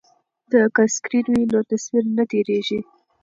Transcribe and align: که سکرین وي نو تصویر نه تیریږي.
که 0.75 0.83
سکرین 0.95 1.27
وي 1.33 1.43
نو 1.51 1.59
تصویر 1.69 2.05
نه 2.15 2.23
تیریږي. 2.31 2.79